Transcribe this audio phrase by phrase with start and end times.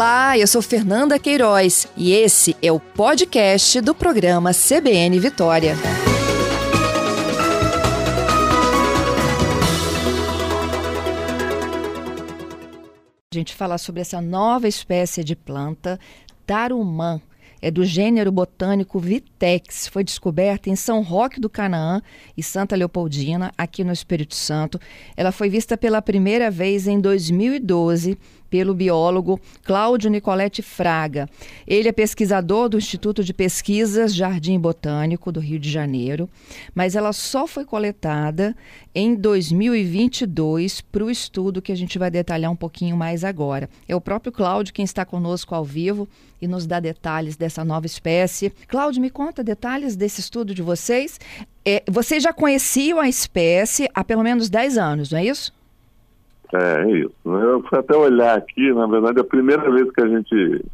[0.00, 5.74] Olá, eu sou Fernanda Queiroz e esse é o podcast do programa CBN Vitória.
[13.30, 16.00] A gente falar sobre essa nova espécie de planta,
[16.46, 17.20] tarumã
[17.62, 19.86] é do gênero botânico Vitex.
[19.88, 22.00] Foi descoberta em São Roque do Canaã
[22.34, 24.80] e Santa Leopoldina, aqui no Espírito Santo.
[25.14, 28.16] Ela foi vista pela primeira vez em 2012
[28.50, 31.28] pelo biólogo Cláudio Nicolete Fraga.
[31.66, 36.28] Ele é pesquisador do Instituto de Pesquisas Jardim Botânico do Rio de Janeiro,
[36.74, 38.54] mas ela só foi coletada
[38.94, 43.70] em 2022 para o estudo que a gente vai detalhar um pouquinho mais agora.
[43.88, 46.08] É o próprio Cláudio quem está conosco ao vivo
[46.42, 48.50] e nos dá detalhes dessa nova espécie.
[48.66, 51.20] Cláudio, me conta detalhes desse estudo de vocês.
[51.64, 55.52] É, vocês já conheciam a espécie há pelo menos 10 anos, não é isso?
[56.52, 57.14] É, é isso.
[57.24, 60.64] Eu fui até olhar aqui, na verdade, a primeira vez que a gente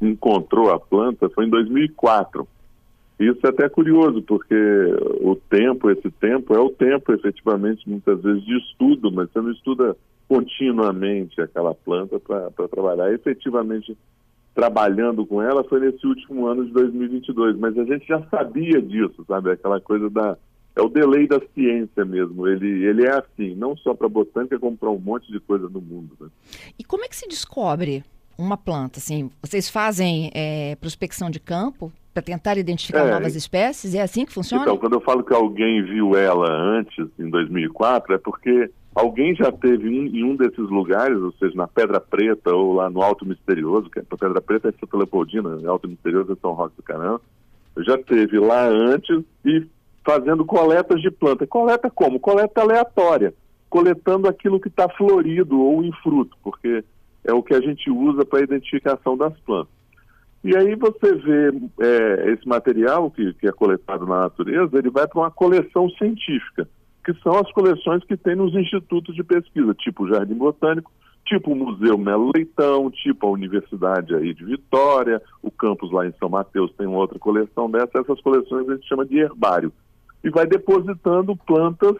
[0.00, 2.46] encontrou a planta foi em 2004.
[3.18, 4.54] Isso é até curioso, porque
[5.20, 9.52] o tempo, esse tempo, é o tempo, efetivamente, muitas vezes de estudo, mas você não
[9.52, 13.12] estuda continuamente aquela planta para trabalhar.
[13.12, 13.96] Efetivamente,
[14.54, 19.24] trabalhando com ela foi nesse último ano de 2022, mas a gente já sabia disso,
[19.28, 19.50] sabe?
[19.50, 20.36] Aquela coisa da
[20.74, 22.46] é o delay da ciência mesmo.
[22.46, 25.80] Ele, ele é assim, não só para botânica, como para um monte de coisa no
[25.80, 26.16] mundo.
[26.20, 26.28] Né?
[26.78, 28.04] E como é que se descobre
[28.38, 28.98] uma planta?
[28.98, 33.94] Assim, vocês fazem é, prospecção de campo para tentar identificar é, novas espécies?
[33.94, 34.62] É assim que funciona?
[34.62, 39.50] Então, quando eu falo que alguém viu ela antes, em 2004, é porque alguém já
[39.52, 43.26] teve um, em um desses lugares, ou seja, na Pedra Preta ou lá no Alto
[43.26, 47.20] Misterioso, que é, Pedra Preta é Santa Leopoldina, Alto Misterioso é São Roque do Caramba,
[47.78, 49.66] já teve lá antes e
[50.10, 51.46] fazendo coletas de planta.
[51.46, 52.18] Coleta como?
[52.18, 53.32] Coleta aleatória,
[53.68, 56.84] coletando aquilo que está florido ou em fruto, porque
[57.24, 59.72] é o que a gente usa para a identificação das plantas.
[60.42, 65.06] E aí você vê é, esse material que, que é coletado na natureza, ele vai
[65.06, 66.66] para uma coleção científica,
[67.04, 70.90] que são as coleções que tem nos institutos de pesquisa, tipo o Jardim Botânico,
[71.26, 76.12] tipo o Museu Melo Leitão, tipo a Universidade aí de Vitória, o campus lá em
[76.18, 79.70] São Mateus tem uma outra coleção dessa, essas coleções a gente chama de herbário
[80.22, 81.96] e vai depositando plantas,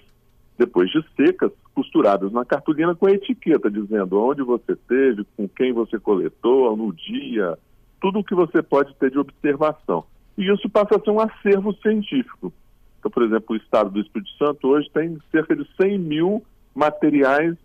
[0.58, 5.72] depois de secas, costuradas na cartolina com a etiqueta, dizendo onde você teve, com quem
[5.72, 7.59] você coletou, no dia,
[8.00, 10.04] tudo o que você pode ter de observação.
[10.36, 12.53] E isso passa a ser um acervo científico.
[12.98, 16.44] Então, por exemplo, o estado do Espírito Santo hoje tem cerca de 100 mil
[16.75, 17.56] materiais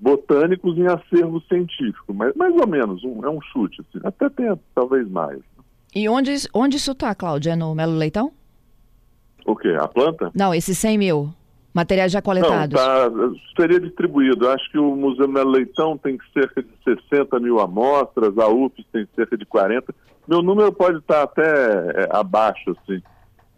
[0.00, 4.58] botânicos em acervo científico, mas mais ou menos, um, é um chute, assim, até tem
[4.74, 5.38] talvez mais.
[5.94, 7.52] E onde, onde isso está, Cláudia?
[7.52, 8.32] É no Melo Leitão?
[9.46, 9.76] O quê?
[9.78, 10.30] A planta?
[10.34, 11.34] Não, esses 100 mil
[11.72, 12.80] materiais já coletados.
[12.80, 14.48] Não, tá, seria distribuído.
[14.48, 19.06] Acho que o Museu Melo Leitão tem cerca de 60 mil amostras, a UFES tem
[19.14, 19.94] cerca de 40.
[20.28, 23.02] Meu número pode estar até é, abaixo, assim.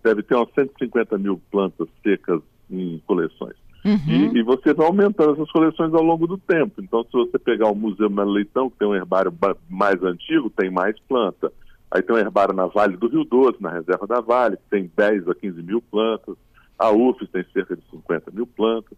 [0.02, 3.54] Deve ter umas 150 mil plantas secas em coleções.
[3.84, 3.98] Uhum.
[4.06, 6.80] E, e, você vai aumentando essas coleções ao longo do tempo.
[6.80, 9.32] Então, se você pegar o Museu Melo Leitão, que tem um herbário
[9.68, 11.52] mais antigo, tem mais planta.
[11.92, 14.90] Aí tem um herbário na Vale do Rio Doce, na reserva da Vale, que tem
[14.96, 16.36] 10 a 15 mil plantas.
[16.78, 18.96] A UFES tem cerca de 50 mil plantas.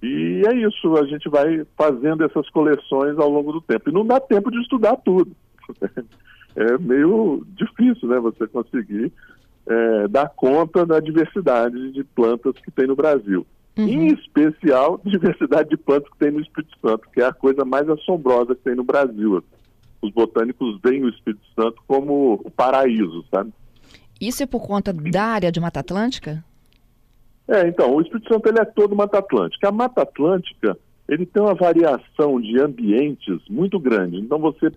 [0.00, 3.90] E é isso, a gente vai fazendo essas coleções ao longo do tempo.
[3.90, 5.32] E não dá tempo de estudar tudo.
[6.58, 9.12] É meio difícil, né, você conseguir
[9.66, 13.46] é, dar conta da diversidade de plantas que tem no Brasil.
[13.76, 13.86] Uhum.
[13.86, 17.86] Em especial, diversidade de plantas que tem no Espírito Santo, que é a coisa mais
[17.90, 19.44] assombrosa que tem no Brasil
[20.02, 23.52] os botânicos veem o Espírito Santo como o paraíso, sabe?
[24.20, 26.44] Isso é por conta da área de Mata Atlântica?
[27.48, 29.68] É, então, o Espírito Santo ele é todo Mata Atlântica.
[29.68, 30.76] A Mata Atlântica,
[31.08, 34.16] ele tem uma variação de ambientes muito grande.
[34.16, 34.72] Então, você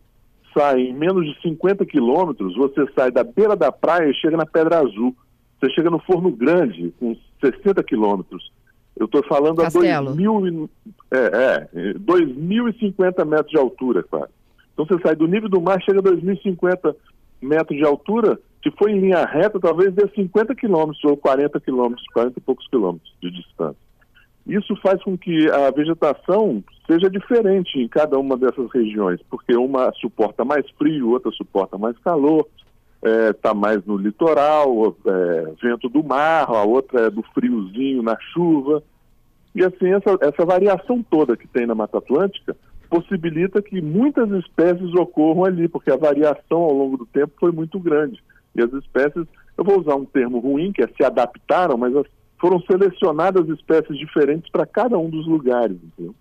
[0.53, 4.45] sai em menos de 50 quilômetros, você sai da beira da praia e chega na
[4.45, 5.15] Pedra Azul.
[5.59, 8.51] Você chega no Forno Grande, com 60 quilômetros.
[8.95, 10.09] Eu estou falando Castelo.
[10.09, 10.69] a 2.000,
[11.11, 14.31] é, é, 2.050 metros de altura, quase.
[14.79, 16.95] Então você sai do nível do mar, chega a 2.050
[17.41, 22.05] metros de altura, se for em linha reta, talvez dê 50 quilômetros ou 40 quilômetros,
[22.13, 23.89] 40 e poucos quilômetros de distância.
[24.47, 29.91] Isso faz com que a vegetação seja diferente em cada uma dessas regiões, porque uma
[29.99, 32.47] suporta mais frio, outra suporta mais calor,
[33.03, 38.17] está é, mais no litoral, é, vento do mar, a outra é do friozinho na
[38.33, 38.81] chuva.
[39.53, 42.55] E assim, essa, essa variação toda que tem na Mata Atlântica
[42.89, 47.79] possibilita que muitas espécies ocorram ali, porque a variação ao longo do tempo foi muito
[47.79, 48.21] grande.
[48.55, 49.25] E as espécies,
[49.57, 51.93] eu vou usar um termo ruim, que é se adaptaram, mas
[52.39, 55.77] foram selecionadas espécies diferentes para cada um dos lugares.
[55.83, 56.15] Entendeu?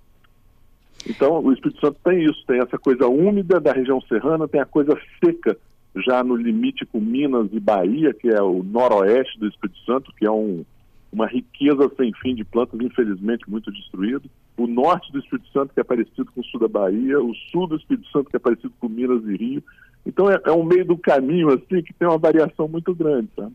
[1.09, 4.67] Então, o Espírito Santo tem isso, tem essa coisa úmida da região serrana, tem a
[4.67, 5.57] coisa seca
[5.97, 10.27] já no limite com Minas e Bahia, que é o noroeste do Espírito Santo, que
[10.27, 10.65] é um,
[11.11, 14.29] uma riqueza sem fim de plantas, infelizmente muito destruído.
[14.59, 17.67] O norte do Espírito Santo, que é parecido com o sul da Bahia, o sul
[17.67, 19.65] do Espírito Santo, que é parecido com Minas e Rio.
[20.05, 23.53] Então é, é um meio do caminho assim que tem uma variação muito grande, sabe?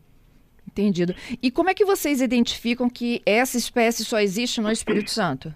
[0.66, 1.14] Entendido.
[1.42, 5.54] E como é que vocês identificam que essa espécie só existe no Espírito Santo?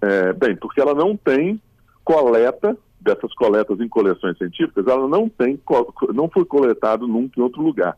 [0.00, 1.60] É, bem, porque ela não tem
[2.02, 5.60] coleta dessas coletas em coleções científicas, ela não tem,
[6.14, 7.96] não foi coletado nunca em outro lugar.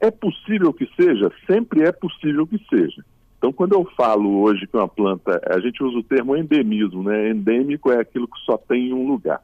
[0.00, 1.30] É possível que seja?
[1.46, 3.04] Sempre é possível que seja.
[3.42, 7.30] Então, quando eu falo hoje que uma planta, a gente usa o termo endemismo, né?
[7.30, 9.42] Endêmico é aquilo que só tem em um lugar.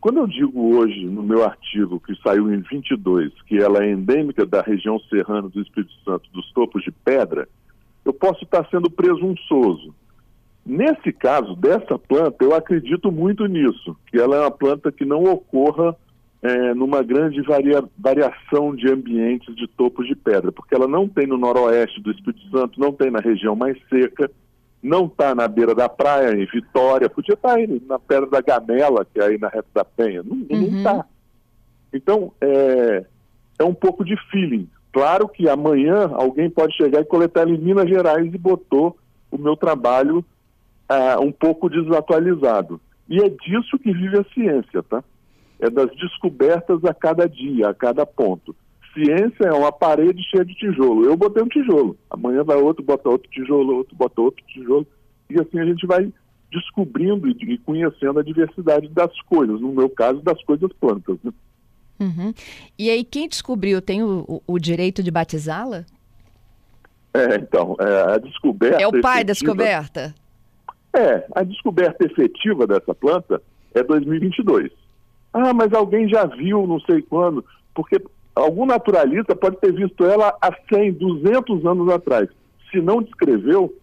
[0.00, 4.46] Quando eu digo hoje, no meu artigo, que saiu em 22, que ela é endêmica
[4.46, 7.46] da região serrana do Espírito Santo, dos topos de pedra,
[8.06, 9.94] eu posso estar sendo presunçoso.
[10.64, 15.24] Nesse caso dessa planta, eu acredito muito nisso, que ela é uma planta que não
[15.24, 15.94] ocorra
[16.42, 21.26] é, numa grande varia, variação de ambientes de topos de pedra, porque ela não tem
[21.26, 24.30] no noroeste do Espírito Santo, não tem na região mais seca,
[24.82, 28.40] não está na beira da praia, em Vitória, podia estar tá aí na Pedra da
[28.40, 30.94] Gamela, que é aí na Reta da Penha, não está.
[30.94, 31.02] Uhum.
[31.92, 33.04] Então, é,
[33.58, 34.66] é um pouco de feeling.
[34.92, 38.96] Claro que amanhã alguém pode chegar e coletar em Minas Gerais e botou
[39.30, 40.24] o meu trabalho
[40.90, 42.80] uh, um pouco desatualizado.
[43.08, 45.04] E é disso que vive a ciência, tá?
[45.60, 48.54] É das descobertas a cada dia, a cada ponto.
[48.94, 51.04] Ciência é uma parede cheia de tijolo.
[51.04, 51.96] Eu botei um tijolo.
[52.08, 54.86] Amanhã vai outro, bota outro tijolo, outro bota outro tijolo.
[55.28, 56.12] E assim a gente vai
[56.50, 59.60] descobrindo e conhecendo a diversidade das coisas.
[59.60, 61.16] No meu caso, das coisas plantas.
[61.22, 61.32] Né?
[62.00, 62.32] Uhum.
[62.78, 65.84] E aí, quem descobriu tem o, o, direito de batizá-la?
[67.14, 68.82] É, então, é, a descoberta.
[68.82, 70.14] É o pai da descoberta?
[70.96, 73.40] É, a descoberta efetiva dessa planta
[73.74, 74.72] é 2022.
[75.32, 77.44] Ah, mas alguém já viu não sei quando,
[77.74, 78.02] porque
[78.34, 82.28] algum naturalista pode ter visto ela há 100, 200 anos atrás.
[82.70, 83.74] Se não descreveu,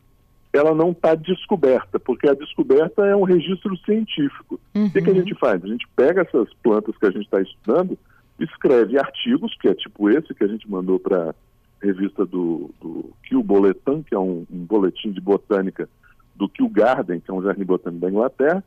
[0.53, 4.59] ela não está descoberta, porque a descoberta é um registro científico.
[4.75, 4.87] Uhum.
[4.87, 5.19] O que, que, a uhum.
[5.19, 5.63] gente faz?
[5.63, 7.97] A gente pega essas plantas que a gente está estudando,
[8.39, 11.35] escreve artigos, que é tipo esse que a gente mandou para a
[11.81, 15.89] revista do, do Kew Bulletin, que é um, um boletim de botânica
[16.35, 18.63] do Kew Garden, que é um jardim botânico da Inglaterra,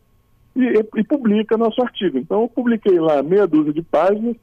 [0.56, 2.18] e, e, publica nosso artigo.
[2.18, 4.36] Então, eu publiquei lá meia dúzia de páginas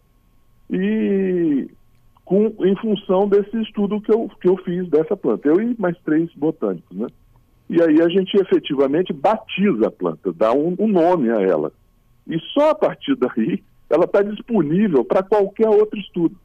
[0.70, 1.70] e
[2.26, 5.98] com, em função desse estudo que eu, que eu fiz dessa planta, eu e mais
[6.00, 7.08] três botânicos, né?
[7.70, 11.72] E aí a gente efetivamente batiza a planta, dá um, um nome a ela.
[12.26, 16.36] E só a partir daí ela está disponível para qualquer outro estudo.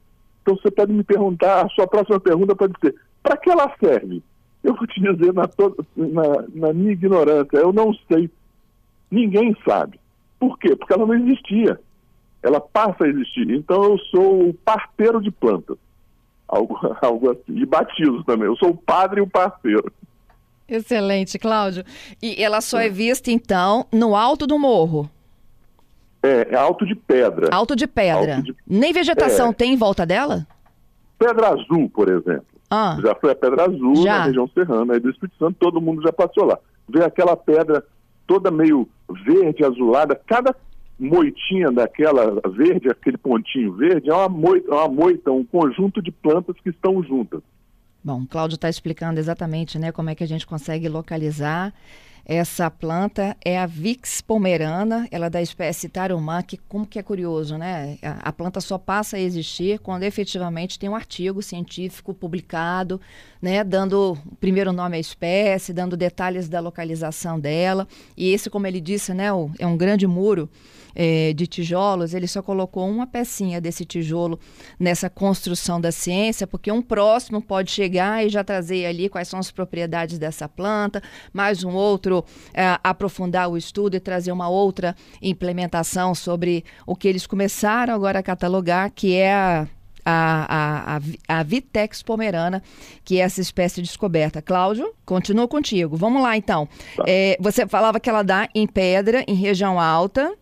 [0.43, 4.23] Então você pode me perguntar, a sua próxima pergunta pode ser, para que ela serve?
[4.63, 5.49] Eu vou te dizer na,
[5.97, 8.31] na, na minha ignorância, eu não sei.
[9.13, 10.01] Ninguém sabe.
[10.41, 10.75] Por quê?
[10.75, 11.79] Porque ela não existia.
[12.43, 13.51] Ela passa a existir.
[13.51, 15.77] Então eu sou o parteiro de plantas.
[16.49, 17.59] Algo, algo assim.
[17.59, 18.47] E batizo também.
[18.47, 19.93] Eu sou o padre e o parteiro.
[20.67, 21.85] Excelente, Cláudio.
[22.23, 25.09] E ela só é, é vista, então, no alto do morro?
[26.23, 27.55] É, é alto de pedra.
[27.55, 28.37] Alto de pedra.
[28.37, 28.57] Alto de...
[28.67, 29.53] Nem vegetação é.
[29.53, 30.47] tem em volta dela?
[31.19, 32.47] Pedra Azul, por exemplo.
[32.71, 32.97] Ah.
[33.03, 34.19] Já foi a Pedra Azul já.
[34.19, 36.59] na região serrana aí do Espírito Santo, todo mundo já passou lá.
[36.89, 37.85] Vê aquela pedra
[38.27, 40.55] toda meio verde, azulada, cada
[40.99, 46.13] moitinha daquela verde, aquele pontinho verde, é uma moita, é uma moita, um conjunto de
[46.13, 47.43] plantas que estão juntas.
[48.05, 51.73] Bom, Cláudio está explicando exatamente né, como é que a gente consegue localizar
[52.25, 57.03] essa planta é a Vix pomerana, ela é da espécie Tarumã, que como que é
[57.03, 57.99] curioso, né?
[58.01, 63.01] A, a, planta só passa a existir quando efetivamente tem um artigo científico publicado,
[63.43, 67.89] né, dando o primeiro nome à espécie, dando detalhes da localização dela.
[68.17, 69.27] E esse, como ele disse, né,
[69.59, 70.49] é um grande muro
[70.95, 74.39] é, de tijolos, ele só colocou uma pecinha desse tijolo
[74.79, 79.41] nessa construção da ciência, porque um próximo pode chegar e já trazer ali quais são
[79.41, 84.95] as propriedades dessa planta, mais um outro é, aprofundar o estudo e trazer uma outra
[85.21, 89.67] implementação sobre o que eles começaram agora a catalogar, que é a
[90.05, 92.63] a, a, a, Vitex pomerana,
[93.05, 94.43] que é essa espécie de descoberta.
[94.43, 95.97] Cláudio, continua contigo.
[95.97, 96.69] Vamos lá, então.
[96.97, 97.05] Tá.
[97.07, 100.33] É, você falava que ela dá em pedra, em região alta.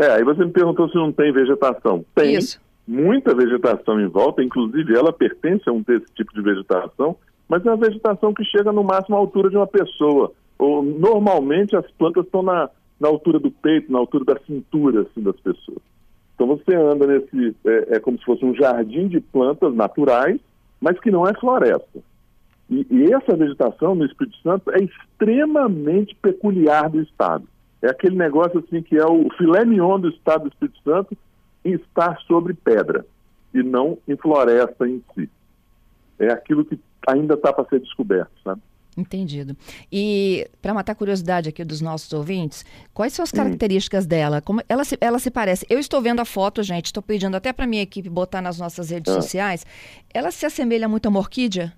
[0.00, 2.04] É, aí você me perguntou se não tem vegetação.
[2.14, 2.60] Tem Isso.
[2.86, 7.16] muita vegetação em volta, inclusive ela pertence a um desse tipo de vegetação,
[7.48, 10.32] mas é uma vegetação que chega no máximo à altura de uma pessoa.
[10.58, 12.68] Ou, normalmente as plantas estão na,
[13.00, 15.78] na altura do peito, na altura da cintura assim, das pessoas.
[16.38, 17.56] Então você anda nesse.
[17.66, 20.40] É, é como se fosse um jardim de plantas naturais,
[20.80, 21.98] mas que não é floresta.
[22.70, 27.44] E, e, essa vegetação no Espírito Santo é extremamente peculiar do Estado.
[27.82, 31.18] É aquele negócio assim que é o filé mignon do Estado do Espírito Santo
[31.64, 33.04] estar sobre pedra
[33.52, 35.28] e não em floresta em si.
[36.20, 36.78] É aquilo que
[37.08, 38.60] ainda está para ser descoberto, sabe?
[38.98, 39.56] Entendido.
[39.92, 44.08] E para matar a curiosidade aqui dos nossos ouvintes, quais são as características hum.
[44.08, 44.40] dela?
[44.40, 45.64] Como ela se, ela se parece?
[45.70, 48.90] Eu estou vendo a foto, gente, estou pedindo até para minha equipe botar nas nossas
[48.90, 49.20] redes ah.
[49.20, 49.64] sociais.
[50.12, 51.72] Ela se assemelha muito a uma orquídea?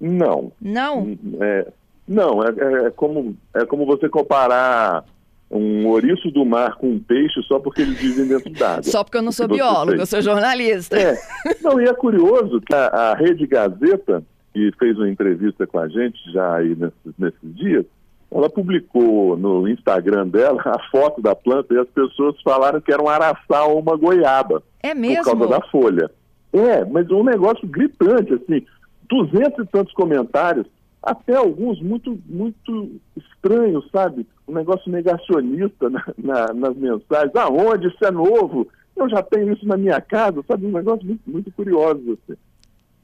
[0.00, 0.52] Não.
[0.60, 1.18] Não?
[1.40, 1.72] É,
[2.06, 5.04] não, é, é, é, como, é como você comparar
[5.50, 8.82] um ouriço do mar com um peixe só porque eles vivem dentro d'água.
[8.90, 10.98] Só porque eu não sou biólogo, eu sou jornalista.
[10.98, 11.16] É.
[11.62, 14.22] Não, e é curioso que a, a Rede Gazeta,
[14.54, 17.84] que fez uma entrevista com a gente já aí nesses, nesses dias,
[18.30, 23.02] ela publicou no Instagram dela a foto da planta e as pessoas falaram que era
[23.02, 24.62] um araçá ou uma goiaba.
[24.80, 25.24] É mesmo?
[25.24, 26.10] Por causa da folha.
[26.52, 28.64] É, mas um negócio gritante, assim,
[29.08, 30.66] duzentos e tantos comentários,
[31.02, 34.24] até alguns muito, muito estranhos, sabe?
[34.46, 37.34] Um negócio negacionista na, na, nas mensagens.
[37.34, 37.88] Aonde?
[37.88, 38.68] Isso é novo?
[38.96, 40.64] Eu já tenho isso na minha casa, sabe?
[40.64, 42.18] Um negócio muito, muito curioso.
[42.22, 42.38] Assim.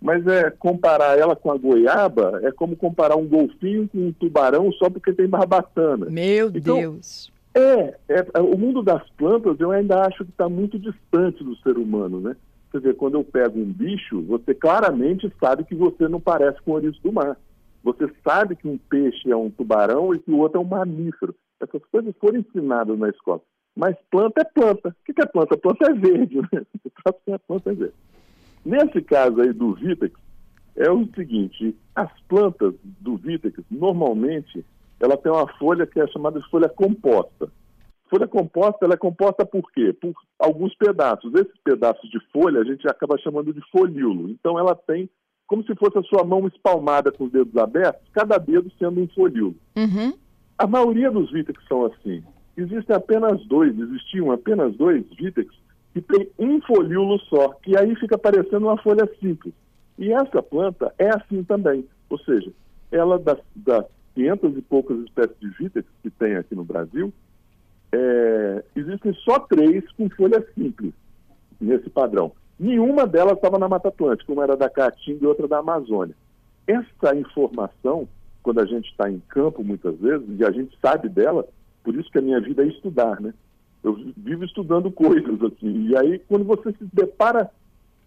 [0.01, 4.73] Mas é comparar ela com a goiaba é como comparar um golfinho com um tubarão
[4.73, 6.07] só porque tem barbatana.
[6.09, 7.31] Meu então, Deus!
[7.55, 11.77] É, é, o mundo das plantas eu ainda acho que está muito distante do ser
[11.77, 12.37] humano, né?
[12.71, 16.71] Quer dizer, quando eu pego um bicho, você claramente sabe que você não parece com
[16.71, 17.37] o ouriço do mar.
[17.83, 21.35] Você sabe que um peixe é um tubarão e que o outro é um mamífero.
[21.61, 23.41] Essas coisas foram ensinadas na escola.
[23.75, 24.91] Mas planta é planta.
[24.91, 25.57] O que é planta?
[25.57, 26.41] Planta é verde.
[26.53, 26.63] Né?
[27.05, 27.95] A planta é verde.
[28.65, 30.15] Nesse caso aí do Vitex,
[30.77, 34.65] é o seguinte, as plantas do Vitex, normalmente,
[34.99, 37.51] ela tem uma folha que é chamada de folha composta.
[38.09, 39.93] Folha composta, ela é composta por quê?
[39.93, 41.33] Por alguns pedaços.
[41.35, 44.29] Esses pedaços de folha a gente acaba chamando de folíolo.
[44.31, 45.09] Então ela tem
[45.47, 49.09] como se fosse a sua mão espalmada com os dedos abertos, cada dedo sendo um
[49.09, 49.57] folíolo.
[49.77, 50.13] Uhum.
[50.57, 52.23] A maioria dos vítex são assim.
[52.57, 55.53] Existem apenas dois, existiam apenas dois vítex
[55.93, 59.53] que tem um folíolo só, que aí fica parecendo uma folha simples.
[59.99, 61.87] E essa planta é assim também.
[62.09, 62.53] Ou seja,
[62.91, 67.13] ela das, das 500 e poucas espécies de vítex que tem aqui no Brasil,
[67.93, 70.93] é, existem só três com folha simples
[71.61, 72.33] nesse padrão.
[72.59, 76.15] Nenhuma delas estava na Mata Atlântica, uma era da Caatinga e outra da Amazônia.
[76.67, 78.09] Essa informação,
[78.43, 81.47] quando a gente está em campo muitas vezes, e a gente sabe dela,
[81.83, 83.33] por isso que a minha vida é estudar, né?
[83.83, 85.89] Eu vivo estudando coisas assim.
[85.89, 87.51] E aí, quando você se depara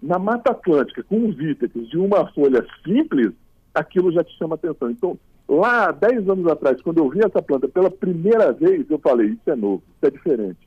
[0.01, 3.31] na Mata Atlântica com vítex de uma folha simples,
[3.73, 4.91] aquilo já te chama atenção.
[4.91, 9.29] Então, lá, 10 anos atrás, quando eu vi essa planta pela primeira vez, eu falei,
[9.29, 10.59] isso é novo, isso é diferente.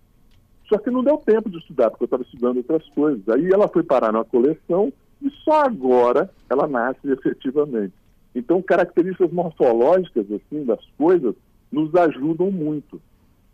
[0.68, 3.28] Só que não deu tempo de estudar, porque eu estava estudando outras coisas.
[3.28, 7.94] Aí ela foi parar numa coleção e só agora ela nasce efetivamente.
[8.34, 11.34] Então, características morfológicas assim das coisas
[11.70, 13.00] nos ajudam muito.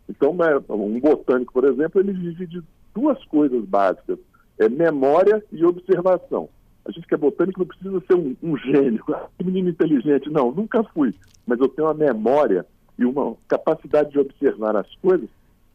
[0.09, 2.61] Então, né, um botânico, por exemplo, ele vive de
[2.93, 4.19] duas coisas básicas:
[4.59, 6.49] é memória e observação.
[6.85, 9.03] A gente que é botânico não precisa ser um, um gênio,
[9.39, 10.29] um menino inteligente.
[10.29, 11.13] Não, nunca fui.
[11.47, 12.65] Mas eu tenho uma memória
[12.97, 15.29] e uma capacidade de observar as coisas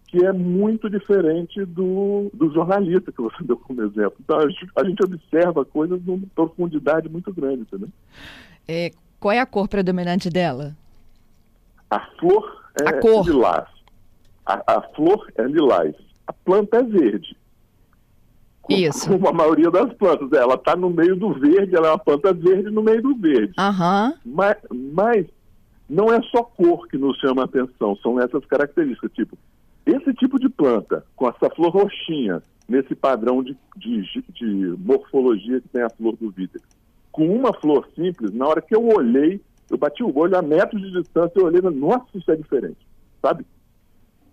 [0.09, 4.15] que é muito diferente do, do jornalista que você deu como exemplo.
[4.21, 7.89] Então, a gente, a gente observa coisas numa profundidade muito grande, entendeu?
[8.67, 10.75] É, qual é a cor predominante dela?
[11.91, 13.27] A flor é a cor.
[13.27, 13.69] lilás.
[14.49, 15.95] A, a flor é lilás.
[16.27, 17.37] A planta é verde.
[18.67, 19.09] Isso.
[19.13, 20.33] Como a maioria das plantas.
[20.33, 23.53] Ela está no meio do verde, ela é uma planta verde no meio do verde.
[23.59, 24.15] Uhum.
[24.25, 25.27] Mas, mas
[25.89, 29.39] não é só cor que nos chama a atenção, são essas características, tipo,
[29.87, 34.03] esse tipo de planta, com essa flor roxinha, nesse padrão de, de,
[34.35, 36.67] de morfologia que tem a flor do vítrex,
[37.11, 39.41] com uma flor simples, na hora que eu olhei,
[39.71, 42.87] eu bati o olho a metros de distância, eu olhei, nossa, isso é diferente,
[43.23, 43.47] sabe?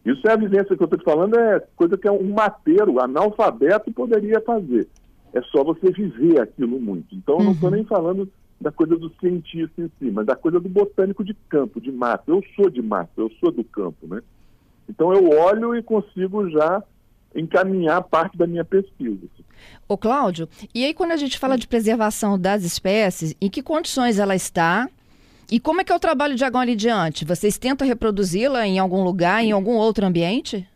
[0.05, 3.91] Isso é a evidência que eu estou te falando, é coisa que um mateiro, analfabeto,
[3.91, 4.87] poderia fazer.
[5.33, 7.15] É só você viver aquilo muito.
[7.15, 7.75] Então, eu não estou uhum.
[7.75, 11.81] nem falando da coisa do cientista em si, mas da coisa do botânico de campo,
[11.81, 12.31] de mato.
[12.31, 14.21] Eu sou de mato, eu sou do campo, né?
[14.87, 16.81] Então eu olho e consigo já
[17.35, 19.27] encaminhar parte da minha pesquisa.
[19.87, 24.19] Ô Cláudio, e aí quando a gente fala de preservação das espécies, em que condições
[24.19, 24.89] ela está?
[25.51, 27.25] E como é que é o trabalho de agora em diante?
[27.25, 30.67] Vocês tentam reproduzi-la em algum lugar, em algum outro ambiente?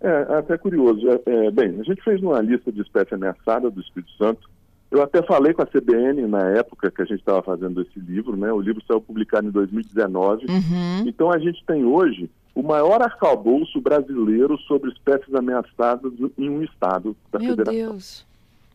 [0.00, 1.06] É, até curioso.
[1.08, 4.48] É, é, bem, a gente fez uma lista de espécies ameaçadas do Espírito Santo.
[4.90, 8.36] Eu até falei com a CBN na época que a gente estava fazendo esse livro,
[8.36, 8.52] né?
[8.52, 10.46] O livro saiu publicado em 2019.
[10.46, 11.06] Uhum.
[11.06, 17.16] Então a gente tem hoje o maior arcabouço brasileiro sobre espécies ameaçadas em um estado
[17.30, 17.74] da Meu federação.
[17.74, 18.26] Deus.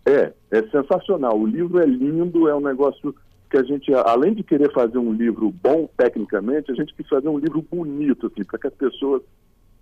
[0.05, 1.37] É, é sensacional.
[1.37, 3.13] O livro é lindo, é um negócio
[3.49, 7.29] que a gente, além de querer fazer um livro bom tecnicamente, a gente quis fazer
[7.29, 9.21] um livro bonito, assim, para que as pessoas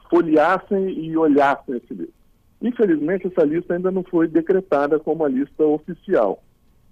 [0.10, 2.14] folheassem e olhassem esse livro.
[2.62, 6.42] Infelizmente, essa lista ainda não foi decretada como a lista oficial.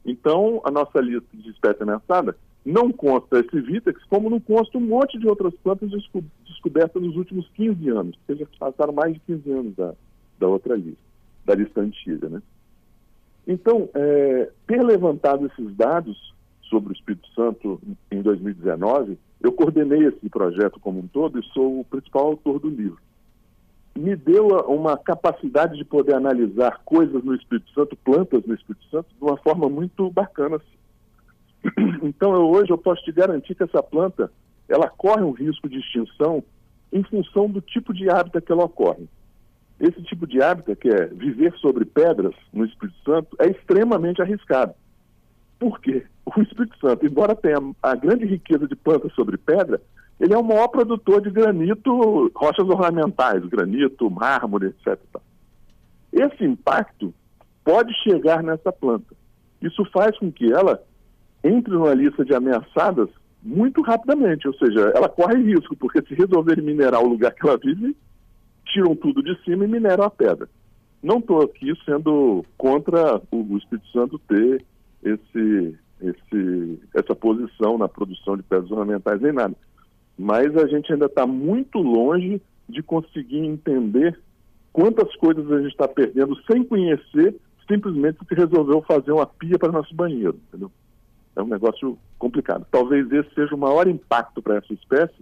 [0.06, 2.36] Então, a nossa lista de espécie ameaçada
[2.66, 7.16] não consta esse Vitex, como não consta um monte de outras plantas desco descobertas nos
[7.16, 9.94] últimos 15 anos, porque já passaram mais de 15 anos da,
[10.40, 11.01] da outra lista,
[11.46, 12.42] da lista antiga, né?
[13.48, 16.34] Então, é, ter levantado esses dados
[16.72, 21.82] sobre o Espírito Santo em 2019, eu coordenei esse projeto como um todo e sou
[21.82, 22.98] o principal autor do livro.
[23.94, 29.10] Me deu uma capacidade de poder analisar coisas no Espírito Santo, plantas no Espírito Santo,
[29.10, 30.56] de uma forma muito bacana.
[30.56, 32.01] Assim.
[32.01, 34.32] Então, eu, hoje eu posso te garantir que essa planta,
[34.68, 36.44] ela corre um risco de extinção
[36.92, 39.08] em função do tipo de hábitat que ela ocorre.
[39.80, 44.74] Esse tipo de hábitat, que é viver sobre pedras no Espírito Santo, é extremamente arriscado.
[45.62, 46.03] Por quê?
[46.25, 49.80] O Espírito Santo, embora tenha a grande riqueza de plantas sobre pedra,
[50.20, 55.00] ele é o maior produtor de granito, rochas ornamentais, granito, mármore, etc.
[56.12, 57.13] Esse impacto
[57.63, 59.13] pode chegar nessa planta.
[59.62, 60.82] Isso faz com que ela
[61.44, 63.10] entre numa lista de ameaçadas
[63.44, 67.58] muito rapidamente, ou seja, ela corre risco, porque se resolverem minerar o lugar que ela
[67.58, 67.96] vive,
[68.65, 70.50] tiram tudo de cima e mineram a pedra.
[71.03, 74.65] Não estou aqui sendo contra o, Espírito Santo ter
[75.03, 79.55] esse, esse, essa posição na produção de pedras ornamentais nem nada,
[80.17, 84.20] mas a gente ainda está muito longe de conseguir entender
[84.72, 87.36] quantas coisas a gente está perdendo sem conhecer,
[87.67, 90.72] simplesmente porque resolveu fazer uma pia para nosso banheiro, entendeu?
[91.36, 92.65] é um negócio complicado.
[92.72, 95.15] Talvez esse seja o maior impacto para essa espécie,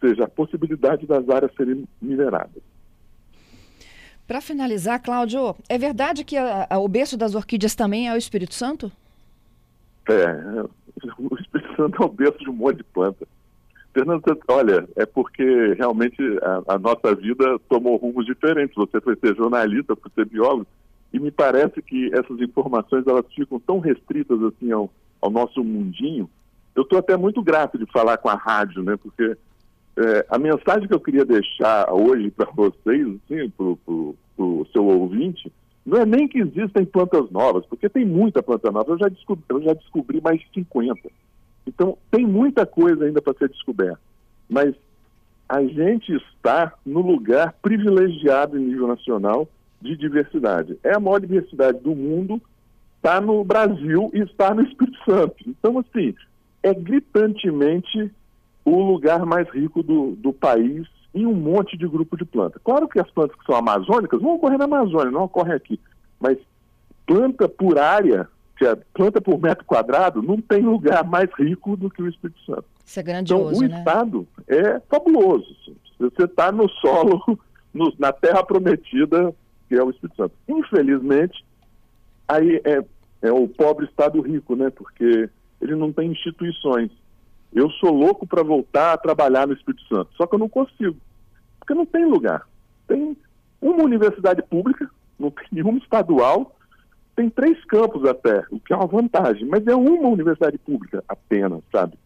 [0.00, 2.62] seja a possibilidade das áreas serem mineradas.
[4.26, 8.16] Para finalizar, Cláudio, é verdade que a, a, o berço das orquídeas também é o
[8.16, 8.90] Espírito Santo?
[10.08, 10.62] É,
[11.18, 13.26] o Espírito Santo é o berço de um monte de planta.
[13.92, 18.74] Fernando, olha, é porque realmente a, a, nossa vida tomou rumos diferentes.
[18.76, 20.66] Você foi ser jornalista, foi ser biólogo,
[21.12, 26.28] e me parece que essas informações elas ficam tão restritas assim ao, ao nosso mundinho,
[26.74, 28.96] eu estou até muito grato de falar com a rádio, né?
[28.98, 29.34] Porque
[29.96, 35.50] é, a mensagem que eu queria deixar hoje para vocês, assim, para o seu ouvinte,
[35.86, 39.44] não é nem que existem plantas novas, porque tem muita planta nova, eu já descobri,
[39.48, 41.08] eu já descobri mais de 50.
[41.64, 44.00] Então, tem muita coisa ainda para ser descoberta.
[44.48, 44.74] Mas
[45.48, 49.48] a gente está no lugar privilegiado em nível nacional
[49.80, 50.76] de diversidade.
[50.82, 52.42] É a maior diversidade do mundo
[52.96, 55.36] está no Brasil e está no Espírito Santo.
[55.46, 56.12] Então, assim,
[56.64, 58.10] é gritantemente
[58.64, 62.60] o lugar mais rico do, do país em um monte de grupo de plantas.
[62.62, 65.80] Claro que as plantas que são amazônicas vão ocorrer na Amazônia, não ocorrem aqui.
[66.20, 66.38] Mas
[67.06, 71.88] planta por área, que é planta por metro quadrado, não tem lugar mais rico do
[71.88, 72.66] que o Espírito Santo.
[72.84, 73.78] Isso é grandioso, então, o né?
[73.78, 75.56] Estado é fabuloso.
[75.98, 77.22] Você está no solo,
[77.72, 79.34] no, na terra prometida,
[79.68, 80.34] que é o Espírito Santo.
[80.46, 81.42] Infelizmente,
[82.28, 82.84] aí é,
[83.22, 84.68] é o pobre Estado rico, né?
[84.68, 85.30] Porque
[85.62, 86.90] ele não tem instituições.
[87.54, 90.96] Eu sou louco para voltar a trabalhar no Espírito Santo, só que eu não consigo,
[91.66, 92.46] porque não tem lugar.
[92.86, 93.16] Tem
[93.60, 96.56] uma universidade pública, não tem nenhuma estadual,
[97.16, 101.60] tem três campos até, o que é uma vantagem, mas é uma universidade pública apenas,
[101.72, 101.98] sabe?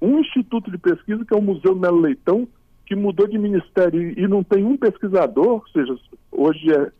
[0.00, 2.46] Um instituto de pesquisa, que é o Museu Melo Leitão,
[2.86, 5.96] que mudou de ministério e não tem um pesquisador, ou seja,
[6.30, 6.92] hoje é,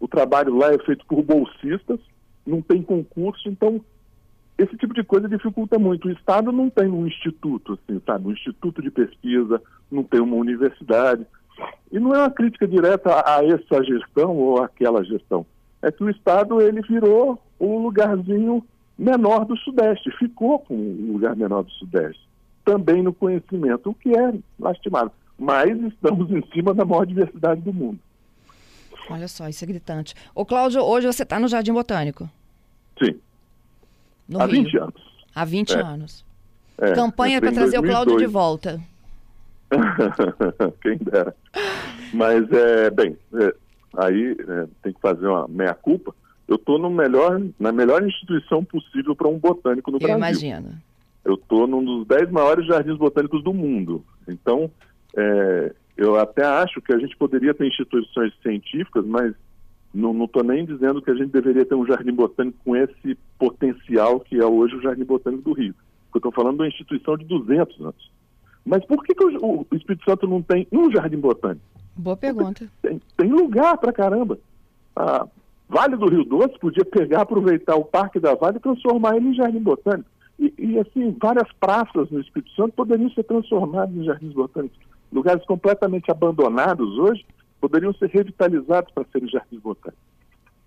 [0.00, 2.00] o trabalho lá é feito por bolsistas,
[2.46, 3.80] não tem concurso, então
[4.58, 6.08] esse tipo de coisa dificulta muito.
[6.08, 10.36] O Estado não tem um instituto, assim, sabe, um instituto de pesquisa, não tem uma
[10.36, 11.26] universidade.
[11.90, 15.44] E não é uma crítica direta a essa gestão ou aquela gestão.
[15.82, 18.64] É que o Estado ele virou o lugarzinho
[18.98, 22.20] menor do Sudeste, ficou com o lugar menor do Sudeste,
[22.64, 25.10] também no conhecimento, o que é lastimado.
[25.38, 27.98] Mas estamos em cima da maior diversidade do mundo.
[29.10, 30.14] Olha só, isso é gritante.
[30.34, 32.30] Ô, Cláudio, hoje você está no Jardim Botânico?
[33.02, 33.18] Sim.
[34.28, 34.62] No Há Rio.
[34.62, 35.02] 20 anos.
[35.34, 35.80] Há 20 É.
[35.80, 36.24] anos.
[36.78, 38.32] É, Campanha para trazer o Cláudio de 2002.
[38.32, 38.80] volta.
[40.82, 41.34] Quem dera.
[42.12, 43.54] Mas, é, bem, é,
[43.96, 46.14] aí é, tem que fazer uma meia-culpa.
[46.46, 50.16] Eu estou melhor, na melhor instituição possível para um botânico no Eu Brasil.
[50.18, 50.68] imagino.
[51.24, 54.04] Eu estou num dos dez maiores jardins botânicos do mundo.
[54.28, 54.70] Então,
[55.16, 59.34] é, eu até acho que a gente poderia ter instituições científicas, mas
[59.94, 64.20] não estou nem dizendo que a gente deveria ter um jardim botânico com esse potencial
[64.20, 65.74] que é hoje o Jardim Botânico do Rio.
[66.14, 68.10] Eu estou falando de uma instituição de 200 anos.
[68.64, 71.64] Mas por que, que o, o Espírito Santo não tem um jardim botânico?
[71.96, 72.66] Boa pergunta.
[72.80, 74.38] Tem, tem lugar pra caramba.
[74.96, 75.26] A
[75.68, 79.34] Vale do Rio Doce podia pegar, aproveitar o Parque da Vale e transformar ele em
[79.34, 80.08] jardim botânico.
[80.38, 84.78] E, e, assim, várias praças no Espírito Santo poderiam ser transformadas em jardins botânicos.
[85.12, 87.24] Lugares completamente abandonados hoje
[87.60, 90.02] poderiam ser revitalizados para serem jardins botânicos.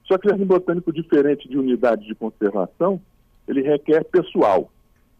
[0.05, 3.01] Só que jardim botânico, diferente de unidade de conservação,
[3.47, 4.71] ele requer pessoal.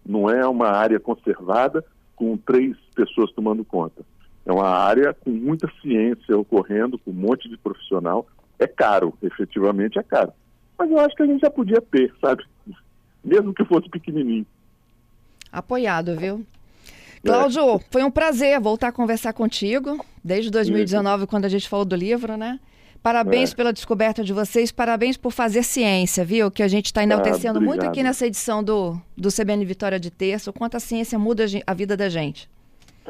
[0.06, 1.84] Não é uma área conservada
[2.15, 4.04] com três pessoas tomando conta.
[4.45, 8.28] É uma área com muita ciência ocorrendo, com um monte de profissional.
[8.60, 10.32] É caro, efetivamente é caro.
[10.78, 12.43] Mas eu acho que a gente já podia ter, sabe?
[13.23, 14.45] Mesmo que fosse pequenininho.
[15.51, 16.45] Apoiado, viu?
[17.23, 21.28] Cláudio, foi um prazer voltar a conversar contigo, desde 2019, Isso.
[21.28, 22.60] quando a gente falou do livro, né?
[23.06, 23.56] Parabéns é.
[23.56, 26.50] pela descoberta de vocês, parabéns por fazer ciência, viu?
[26.50, 30.10] Que a gente está enaltecendo ah, muito aqui nessa edição do, do CBN Vitória de
[30.10, 32.50] Terça, o quanto a ciência muda a vida da gente.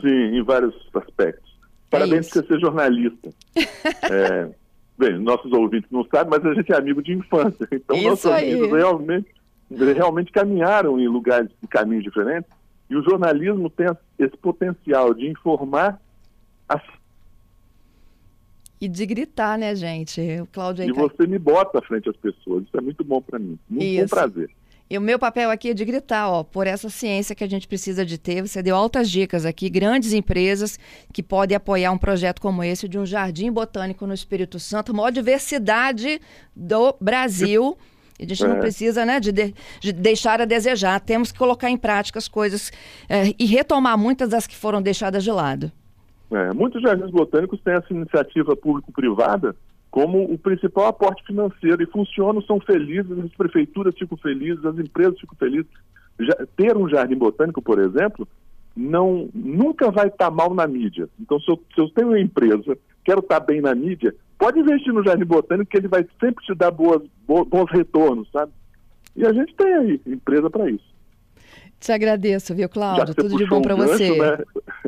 [0.01, 1.49] Sim, em vários aspectos.
[1.89, 3.29] Parabéns é por você ser jornalista.
[3.55, 4.49] é,
[4.97, 7.65] bem, nossos ouvintes não sabem, mas a gente é amigo de infância.
[7.71, 8.51] Então, Isso nossos aí.
[8.51, 9.29] amigos realmente,
[9.71, 12.51] realmente caminharam em lugares, em caminhos diferentes.
[12.89, 13.88] E o jornalismo tem
[14.19, 16.01] esse potencial de informar
[16.67, 16.81] a
[18.79, 20.21] e de gritar, né, gente?
[20.41, 22.63] O Cláudio E você me bota à frente às pessoas.
[22.63, 23.57] Isso é muito bom para mim.
[23.69, 24.03] Muito Isso.
[24.03, 24.49] bom prazer.
[24.88, 27.67] E o meu papel aqui é de gritar, ó, por essa ciência que a gente
[27.67, 28.43] precisa de ter.
[28.43, 30.77] Você deu altas dicas aqui, grandes empresas
[31.11, 35.11] que podem apoiar um projeto como esse de um jardim botânico no Espírito Santo, maior
[35.11, 36.21] diversidade
[36.55, 37.75] do Brasil.
[38.19, 38.47] A gente é.
[38.47, 40.99] não precisa né, de, de, de, deixar a desejar.
[40.99, 42.71] Temos que colocar em prática as coisas
[43.09, 45.71] é, e retomar muitas das que foram deixadas de lado.
[46.31, 49.55] É, muitos jardins botânicos têm essa iniciativa público-privada
[49.95, 55.17] como o principal aporte financeiro e funcionam, são felizes, as prefeituras ficam felizes, as empresas
[55.17, 55.67] ficam felizes.
[56.19, 58.27] Já, ter um jardim botânico, por exemplo,
[58.75, 61.07] não nunca vai estar tá mal na mídia.
[61.17, 64.59] Então, se eu, se eu tenho uma empresa, quero estar tá bem na mídia, pode
[64.59, 68.51] investir no jardim botânico que ele vai sempre te dar boas, bons retornos, sabe?
[69.15, 70.93] E a gente tem aí empresa para isso.
[71.79, 73.15] Te agradeço, viu, Cláudio?
[73.15, 74.19] Tudo de bom para você.
[74.19, 74.38] Né?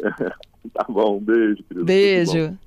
[0.74, 1.64] tá bom, um beijo.
[1.64, 1.86] Querido.
[1.86, 2.58] Beijo.